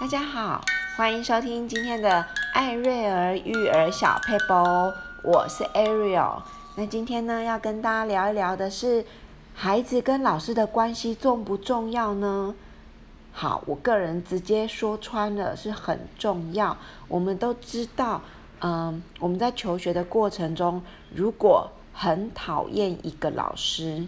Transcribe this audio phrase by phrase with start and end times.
[0.00, 0.60] 大家好，
[0.96, 4.92] 欢迎收听今天的艾瑞儿育儿小佩波，
[5.22, 6.42] 我是 Ariel。
[6.74, 9.04] 那今天呢，要跟大家聊一聊的是，
[9.54, 12.56] 孩子跟老师的关系重不重要呢？
[13.32, 16.76] 好，我个人直接说穿了，是很重要。
[17.06, 18.20] 我们都知道，
[18.58, 20.82] 嗯，我们在求学的过程中，
[21.14, 24.04] 如果很讨厌一个老师。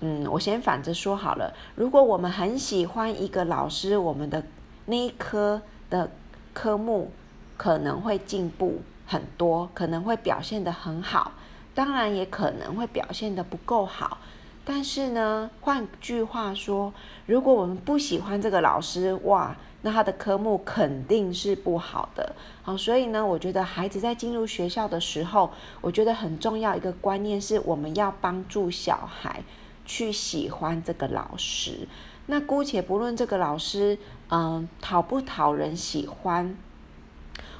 [0.00, 1.52] 嗯，我先反着说好了。
[1.74, 4.44] 如果我们很喜欢一个老师，我们的
[4.90, 5.60] 那一科
[5.90, 6.10] 的
[6.54, 7.12] 科目
[7.58, 11.32] 可能会进步很多，可能会表现得很好，
[11.74, 14.16] 当然也可能会表现得不够好。
[14.64, 16.94] 但是呢，换句话说，
[17.26, 22.34] 如果我们不喜欢这个老师，哇，那他的科目肯定是不好的。
[22.62, 25.50] 好，所以呢，我觉得孩子在进入学校的时候，
[25.82, 29.44] 我觉得很重要一个观念是，我们要帮助小孩。
[29.90, 31.88] 去喜欢这个老师，
[32.30, 36.56] 那姑且不论这个老师，嗯，讨不讨人喜欢，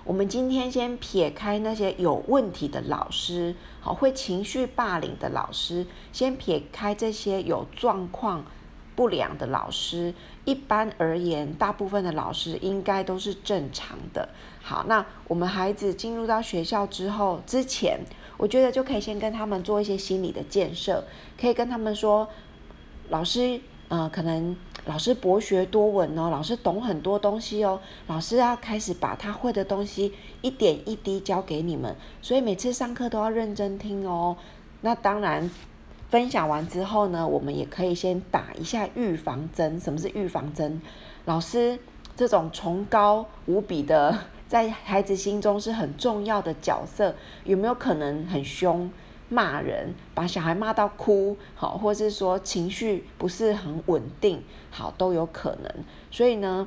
[0.05, 8.45] 我们今天先撇开那些有问题的老师，好，会情绪霸凌的老师，先撇开这些有状况
[8.95, 10.13] 不良的老师，
[10.45, 14.29] 一般而言，大部分的老师应该都是正常的。
[14.63, 18.01] 好，那我们孩子进入到学校之后，之前。
[18.37, 21.03] 我觉得就可以先跟他们做一些心理的建设，
[21.37, 22.29] 可以跟他们说，
[23.09, 34.37] 老师，呃，可能老师博学多闻哦，老师懂很多东西哦，老师要开始把他会的东西一点一滴教给你们，所以每次上课都要认真听哦。
[34.83, 35.51] 那当然，
[36.11, 39.81] 分享完之后呢，我们也可以先打一下预防针。
[39.81, 40.81] 什么是预防针？
[41.25, 41.79] 老师
[42.17, 44.19] 这种崇高无比的。
[44.49, 47.15] 在孩子心中是很重要的角色，
[47.45, 48.91] 有没有可能很凶
[49.29, 55.73] 骂人，把小孩骂到哭，好，或是说情绪不是很稳定，好，都有可能。
[56.11, 56.67] 所以呢，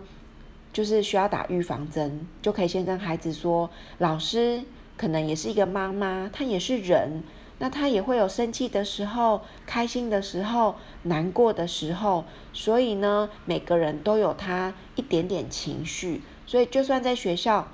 [0.71, 4.61] 就是需要打预防针，就可以先跟孩子说，老师
[4.95, 7.23] 可能也是一个妈妈，她也是人，
[7.59, 16.21] 那她也会有生气的时候，开心的时候，难过的时候，所以呢，每个人都有他一点点情绪。
[16.45, 17.67] 所以，就算在学校，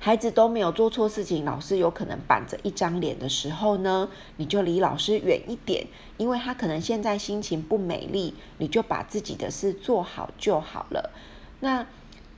[0.00, 5.86] 孩子都没有做错事情，老师有可能板着一张脸的时候呢，你就离老师远一点，
[6.16, 11.10] 因为他可能现在心情不美丽，你就把自己的事做好就好了。
[11.60, 11.84] 那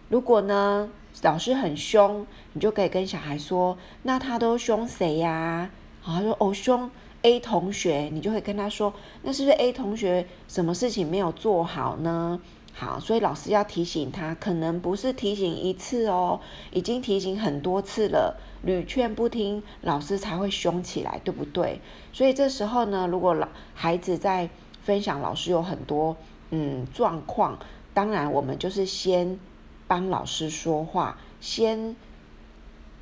[0.08, 0.88] 如果呢，
[1.22, 6.90] 老师很凶，你就可以跟小孩说：“那他都凶谁呀？”好，他说：“哦，凶
[7.22, 8.92] A 同学。”你就会跟他说
[9.22, 12.40] ：“那是不是 A 同学什么事情没有做好呢？”
[12.72, 16.40] 好，所以老师要提醒他，可能不是提醒一次哦，
[16.72, 21.80] 已经提醒很多次了，屡劝不听，老师才会凶起来，对不对？
[22.12, 24.48] 所以这时候呢，如果老孩子在
[24.82, 26.16] 分享，老师有很多
[26.50, 27.58] 嗯状况，
[27.92, 29.38] 当然我们就是先
[29.86, 31.94] 帮老师说话，先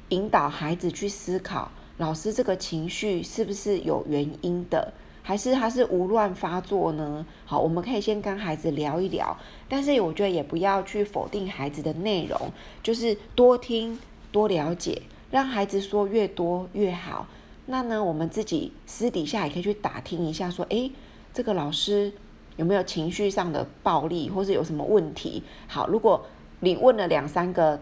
[0.08, 4.92] 引导孩子去思考，老师这个情绪是不是有原因的。
[5.28, 7.26] 还是他是无乱发作呢？
[7.44, 9.36] 好，我们可以先跟孩子聊一聊，
[9.68, 12.50] 但是我觉得也不要去否定孩子的内容，
[12.82, 13.98] 就是多听
[14.32, 17.26] 多了解，让孩子说越多越好。
[17.66, 20.90] 那呢，我们自己私底下也可以去打听一下，说，诶，
[21.34, 22.10] 这个老师
[22.56, 25.42] 有没有情绪上的暴力，或是有什么问题？
[25.66, 26.24] 好，如果
[26.60, 27.78] 你问了两三个，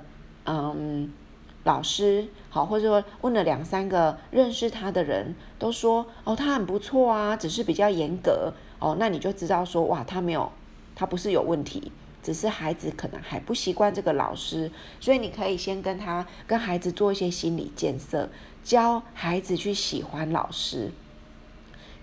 [0.46, 1.12] 嗯。
[1.66, 8.52] 老师好，或者说问了两三个认识他的人，都说哦，他很不错啊，只是比较严格。
[8.78, 10.52] 哦，那你就知道说哇，他没有，
[10.94, 11.90] 他不是有问题，
[12.22, 18.28] 只是孩子可能还不习惯这个老师，所以你可以先跟他跟孩子做一些心理建设，
[18.62, 20.92] 教孩子去喜欢老师，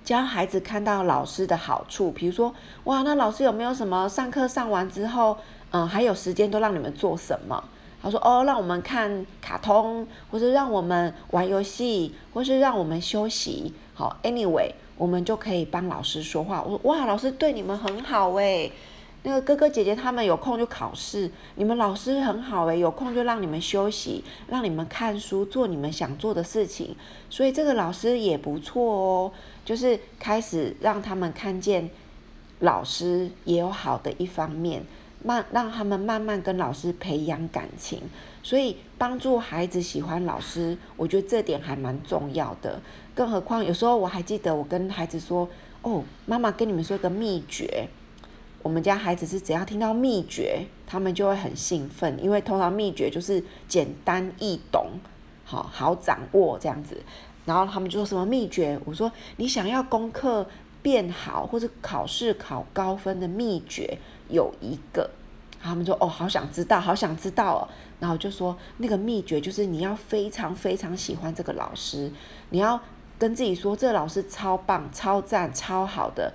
[0.03, 2.53] 教孩子看到老师的好处，比如说
[2.84, 5.38] 哇，那老师有没有什么上课上完之后，
[5.72, 7.63] 嗯，还有时间都让你们做什么？
[8.03, 13.74] 他说：“哦，让我们看卡通，或是让我们玩游戏，或是让我们休息。
[13.94, 16.62] 好，anyway，我们就可以帮老师说话。
[16.62, 18.69] 我说：哇，老师对你们很好诶。
[19.25, 26.94] 那个哥哥姐姐他们有空就考试，你们老师很好诶，有空就让你们休息，让你们看书，做你们想做的事情。
[27.30, 29.31] 所以这个老师也不错哦，
[29.63, 31.89] 就是开始让他们看见
[32.60, 34.83] 老师也有好的一方面。”
[35.24, 38.02] 慢让他们慢慢跟老师培养感情，
[38.44, 42.81] 所以帮助孩子喜欢老师，我觉得这点还蛮重要的。
[43.16, 45.48] 更何况有时候我还记得我跟孩子说
[45.81, 47.88] ：“哦，妈妈跟你们说个秘诀。”
[48.64, 54.88] 我们家孩子是只要听到秘诀，他们就会很兴奋，因为通常秘诀就是简单易懂，
[55.44, 56.98] 好好掌握这样子。
[57.46, 58.80] 然后他们就说什么秘诀？
[58.86, 60.48] 我说你想要功课
[60.83, 63.97] 变好，或者考试考高分的秘诀。
[64.30, 65.09] 有一个，
[65.62, 67.62] 他们说哦，好想知道，好想知道哦。
[68.00, 72.12] 然后就说那个秘诀就是你要非常非常喜欢这个老师，
[72.50, 72.80] 你要
[73.18, 76.33] 跟自己说这个老师超棒、超赞、超好的。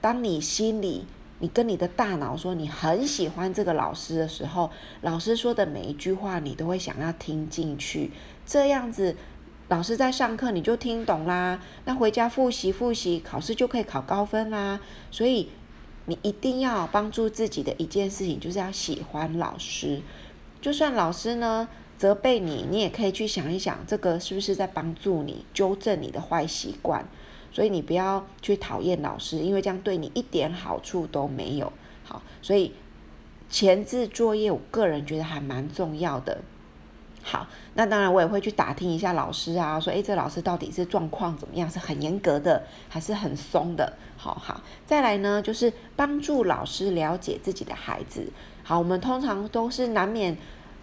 [0.00, 1.06] 当你心里，
[1.38, 4.70] 你跟你的大脑说你很喜欢这个老师的时候，
[5.00, 8.10] 老师说的每一句话你都会想要听进去。
[8.44, 9.16] 这样子，
[9.70, 11.62] 老师在上课你就听懂啦。
[11.84, 14.80] 那回家复习复习，考试就可以考高分啦。
[15.12, 15.48] 所以
[16.06, 20.02] 你一定要帮助自己的一件事情，就是要喜欢老师。
[20.60, 27.06] 就算老师呢责备你，你也可以去想一想，这个是不是在帮助你纠正你的坏习惯。
[27.52, 31.72] 所以你不要去讨厌老师，因为这样对你一点好处都没有。
[32.02, 32.72] 好，所以
[33.48, 36.42] 前置作业，我个人觉得还蛮重要的。
[37.22, 41.70] 好，那当然我也会去打听一下老师啊，说诶，这老师到底是状况怎么样？
[41.70, 43.92] 是很严格的，还是很松的？
[44.16, 48.32] 好好，再来呢，就是帮助老师了解自己的孩子。
[48.62, 50.36] 好，我们通常都是难免。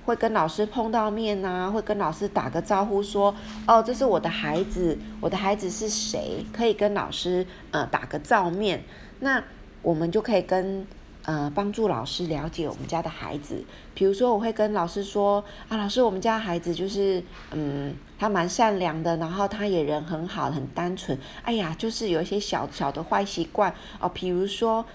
[0.05, 3.35] 会跟老师碰到面啊，会跟老师打个招呼，说
[3.67, 6.45] ：“哦，这是我的孩子，我的孩子是谁？
[6.53, 8.81] 可以跟老师呃打个照面。”
[9.19, 9.43] 那
[9.81, 10.87] 我们就可以跟
[11.27, 13.61] 呃帮助老师了解我们家的孩子。
[13.93, 17.21] 比如说，我会跟老师说：“啊，老师，我们家孩子就是
[17.51, 21.19] 嗯，他蛮善良的，然后他也人很好，很单纯。
[21.43, 24.85] 哎呀，就是有一些小小的坏习惯哦，比如说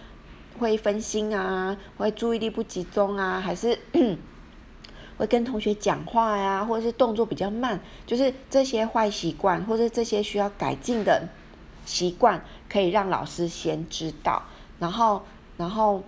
[0.58, 3.78] 会分心啊，会注意力不集中啊，还是。
[5.18, 11.28] ”会跟同学讲话呀，或者是动作比较慢，就是这些坏习惯，或者这些需要改进的
[11.84, 14.42] 习惯，可以让老师先知道，
[14.80, 15.22] 然后，
[15.58, 16.02] 然后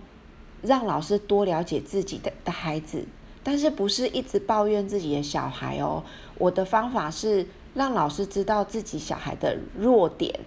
[0.65, 3.05] 让老师多了解自己的的孩子，
[3.43, 6.03] 但是不是一直抱怨自己的小孩哦。
[6.37, 10.39] 我的方法是让老师知道自己小孩的弱点，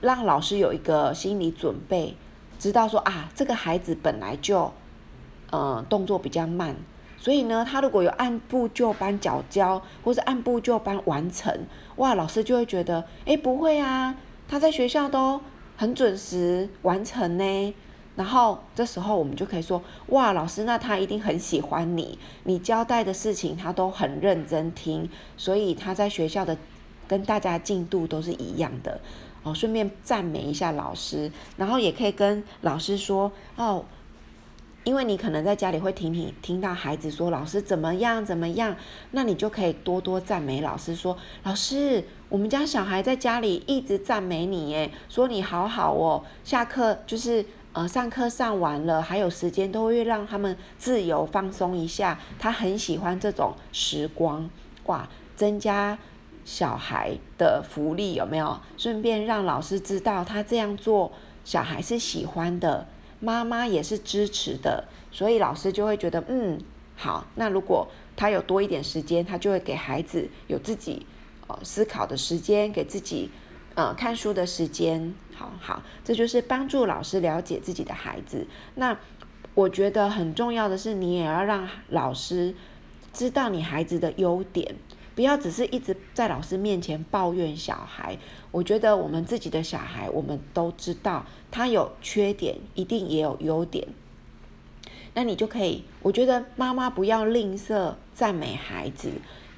[0.00, 2.16] 让老师有一个心理准备，
[2.58, 4.72] 知道说啊，这个孩子本来就，
[5.50, 6.74] 呃，动作比较慢。
[7.16, 11.66] 所以呢，他如果有按部就班缴交，或是按部就班完成，
[11.96, 14.14] 哇，老师就会觉得，诶，不会啊，
[14.46, 15.40] 他在学校都
[15.76, 17.74] 很准时完成呢。
[18.16, 26.56] 然后这时候我们就可以说，哇，老师，那他一定很喜欢你，你交代的事情他都很认真听，所以他在学校的
[27.08, 29.00] 跟大家进度都是一样的。
[29.42, 33.84] 哦，顺便赞美一下老师，然后也可以跟老师说，哦。
[34.84, 38.76] 因为你可能在家里会听听听到孩子说老师怎么样怎么样，
[39.12, 47.42] 那你就可以多多赞美老师说，老师，我们家小孩在家里一直赞美你耶，说你好好哦，下课就是
[47.74, 54.48] 呃上课上完了还有时间都会让他们自由放松一下，他很喜欢这种时光，
[54.86, 55.98] 哇，增加
[56.44, 58.58] 小孩的福利有没有？
[58.76, 61.12] 顺便让老师知道他这样做
[61.44, 62.86] 小孩是喜欢的。
[63.20, 66.60] 妈妈也是支持的，所以老师就会觉得，嗯，
[66.94, 67.26] 好。
[67.36, 71.06] 那如果他有多一点时间，他就会给孩子有自己
[71.46, 73.30] 呃思考的时间，给自己
[73.74, 75.14] 呃看书的时间。
[75.34, 78.46] 好好，这就是帮助老师了解自己的孩子。
[78.76, 78.96] 那
[79.54, 82.54] 我觉得很重要的是，你也要让老师
[83.12, 84.76] 知道你孩子的优点。
[85.14, 88.18] 不要只是一直在老师面前抱怨小孩。
[88.50, 93.86] 我觉得我们自己的小孩，我们都知道他有缺点，一定也有优点。
[95.14, 99.12] 那你就可以，我觉得妈妈不要吝啬赞美孩子，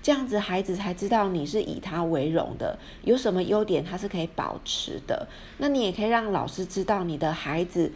[0.07, 2.79] 这样子孩子才知道你是以他为荣的。
[3.03, 5.27] 有什么优点他是可以保持的。
[5.59, 7.91] 那你也可以让老师知道你的孩子，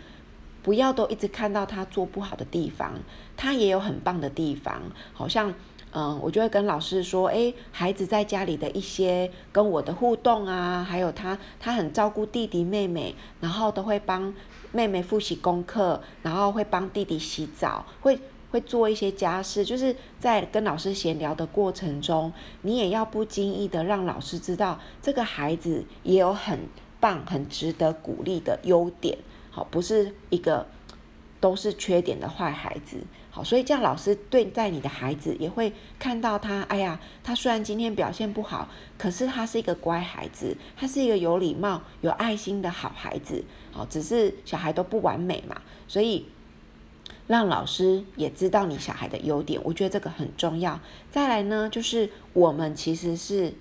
[0.61, 2.95] 不要都一直看到他做不好的地方，
[3.37, 5.55] 他也有很棒的地方，好像。
[5.93, 14.33] 嗯，我就会跟老师说，诶，孩子在家里的一些跟我的互动啊，还有他，他很照顾弟弟妹妹，然后都会帮
[14.71, 18.17] 妹妹复习功课，然后会帮弟弟洗澡，会
[18.51, 26.61] 会做一些家事，就是在跟老师闲聊的过程中，你也要不经意的让老师知道，这个孩子也有很
[26.99, 29.17] 棒、很值得鼓励的优点，
[29.51, 30.67] 好，不是一个
[31.41, 32.99] 都是缺点的坏孩子。
[33.33, 43.45] 好，所以这样老师对待你的孩子也会看到他，哎呀，他虽然今天表现不好，可是他是一个乖孩子，他是一个有礼貌、有爱心的好孩子。
[43.71, 46.27] 好，只是小孩都不完美嘛，所以
[47.31, 50.81] 让老师也知道你小孩的优点，我觉得这个很重要。
[51.13, 53.55] 再来呢，就是我们其实是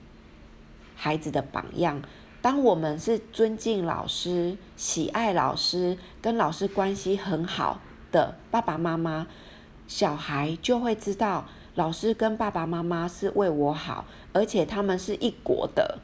[0.95, 2.01] 孩子的榜样，
[2.41, 7.79] 当我们是尊敬老师、喜爱老师、跟老师关系很好
[8.11, 9.27] 的爸爸妈妈。
[9.87, 11.45] 小孩就会知道，
[11.75, 15.99] 老师跟爸爸妈妈是为我好，而且他们是一国的。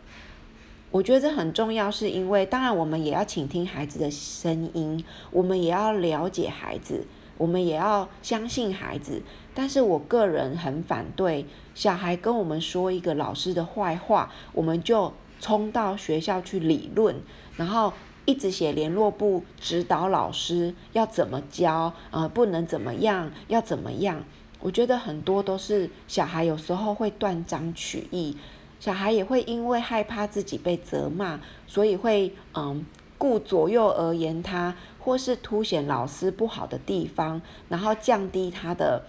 [0.92, 7.08] 我觉得这很重要，是因为当然我们也要倾听孩子的声音，我们也要了解孩子，
[7.38, 9.22] 我们也要相信孩子。
[9.54, 17.16] 但是我个人很反对小孩跟我们说一个老师的坏话，我们就冲到学校去理论，
[17.56, 17.94] 然后
[18.26, 24.24] 一直写联络簿指导老师要怎么教，呃，不能怎么样，要怎么样。
[24.60, 28.36] 我觉得很多都是小孩有时候会断章取义，
[28.80, 32.84] 小孩也会因为害怕自己被责骂，所以会嗯
[33.18, 34.76] 顾左右而言他，
[35.06, 39.04] 或是凸显老师不好的地方，然后降低他的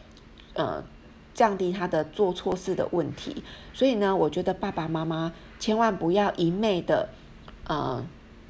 [0.52, 0.84] 呃
[1.32, 3.42] 降低他的做错事的问题。
[3.72, 7.08] 所以呢，我觉得爸爸妈妈千万不要一昧的
[7.66, 8.04] 呃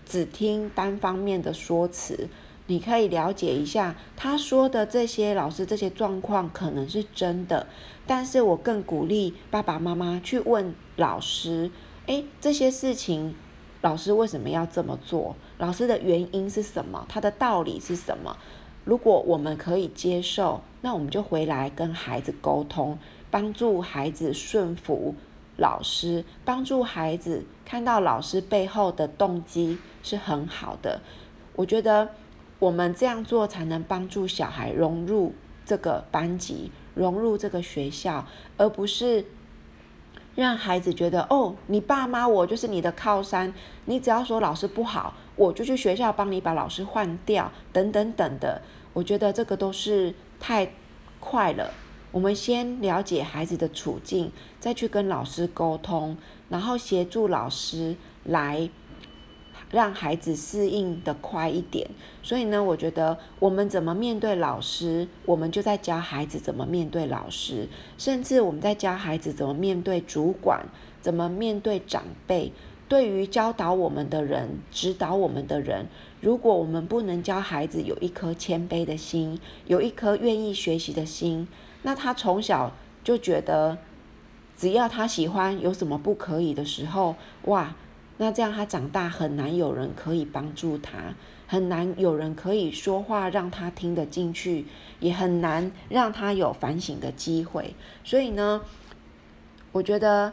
[0.05, 2.29] 只听单方面的说辞。
[2.67, 7.69] 你可以了解一下他说的这些老师这些状况可能是真的，
[8.09, 11.71] 但是我更鼓励爸爸妈妈去问老师，
[12.07, 13.37] 诶，这些事情
[13.83, 15.37] 老师为什么要这么做？
[15.59, 17.05] 老师的原因是什么？
[17.09, 18.37] 他的道理是什么？
[18.85, 22.99] 如果我们可以接受，那我们就回来跟孩子沟通，
[23.31, 25.15] 帮助孩子顺服
[25.57, 31.01] 老师，帮助孩子看到老师背后的动机是很好的。
[31.55, 32.11] 我觉得。
[32.59, 35.35] 我们这样做才能帮助小孩融入
[35.67, 38.25] 这个班级，融入这个学校，
[38.57, 39.27] 而不是
[40.35, 43.53] 让孩子觉得哦，你爸妈我就是你的靠山，
[43.85, 48.61] 你只要说老师不好，我就去学校帮你把老师换掉，等等等的。
[48.93, 50.69] 我觉得这个都是太
[51.21, 51.73] 快了。
[52.11, 56.17] 我们先了解孩子的处境，再去跟老师沟通，
[56.49, 58.69] 然后协助老师来。
[59.69, 61.91] 让孩子适应得快一点，
[62.23, 70.65] 所以呢，我觉得我们怎么面对老师，我们就在教孩子怎么面对老师，甚至我们在教孩子怎么面对主管，
[71.01, 72.53] 怎么面对长辈。
[72.89, 75.87] 对于教导我们的人、指导我们的人，
[76.21, 81.49] 如果我们不能教孩子有一颗谦卑的心，有一颗愿意学习的心，
[81.83, 83.79] 那他从小就觉得
[84.57, 87.17] 只要他喜欢，有什么不可以的时候，
[87.47, 87.75] 哇！
[88.19, 91.15] 那这样他长大很难有人可以帮助他，
[91.47, 94.65] 很难有人可以说话让他听得进去，
[95.01, 97.75] 也很难让他有反省的机会。
[98.05, 98.63] 所以呢，
[99.71, 100.33] 我觉得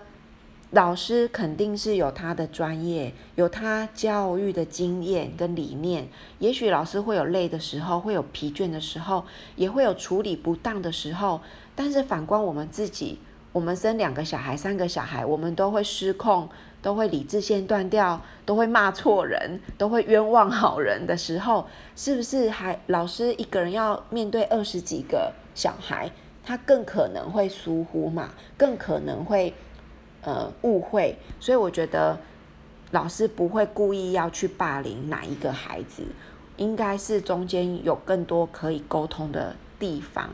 [0.74, 6.08] 老师肯定是有他的专业，有他教育的经验跟理念。
[6.40, 9.24] 也许老师会有累的时候，会有疲倦的时候，
[9.56, 11.40] 也会有处理不当的时候。
[11.76, 13.20] 但是反观我们自己，
[13.52, 16.50] 我们生两个小孩、三个小孩，我们都会失控。
[16.82, 21.66] 都会理智线断掉，都会骂错人，都会冤枉好人的时候，
[21.96, 26.12] 是不是还老师一个人要面对二十几个小孩，
[26.44, 29.54] 他更可能会疏忽嘛，更可能会
[30.24, 32.18] 呃误会，所以我觉得
[32.92, 36.04] 老师不会故意要去霸凌哪一个孩子，
[36.58, 40.30] 应该是中间有更多可以沟通的地方，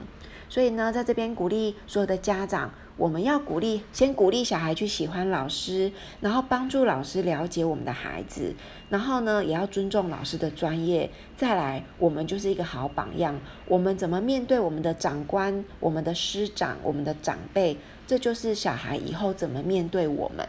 [0.48, 2.72] 所以呢，在这边鼓励所有的家长。
[3.00, 5.90] 我们要鼓励，先鼓励小孩去喜欢老师，
[6.20, 8.54] 然后帮助老师了解我们的孩子，
[8.90, 11.10] 然后呢，也要尊重老师的专业。
[11.38, 13.40] 再来，我们就是一个好榜样。
[13.68, 20.46] 我们怎么面对我们的长官、我们的师长、我们的长辈，这就是小孩以后怎么面对我们。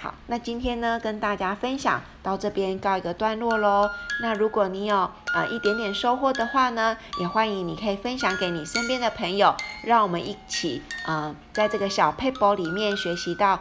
[0.00, 3.90] 好，那今天呢，跟大家分享到这边告一个段落喽。
[4.22, 9.52] 那如果你有呃一点点收获的话呢，也欢迎你可以分享给你身边的朋友，
[9.82, 13.58] 让我们一起呃在这个小撇步里面学习到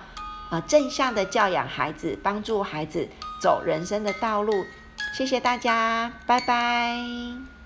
[0.52, 3.10] 呃正向的教养孩子，帮助孩子
[3.42, 4.64] 走人生的道路。
[5.14, 7.57] 谢谢大家，拜拜。